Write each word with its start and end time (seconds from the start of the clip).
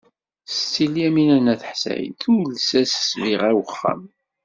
Setti 0.51 0.85
Lyamina 0.93 1.37
n 1.39 1.47
At 1.53 1.61
Ḥsayen 1.71 2.13
tules-as 2.21 2.91
ssbiɣa 2.93 3.47
i 3.51 3.55
wexxam. 3.57 4.01